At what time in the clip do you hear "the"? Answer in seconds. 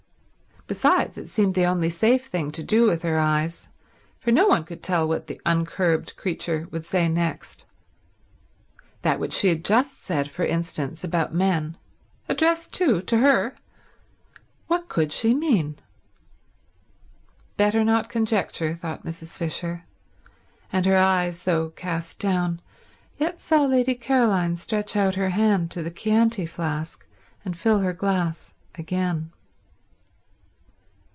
1.55-1.65, 5.27-5.41, 25.83-25.91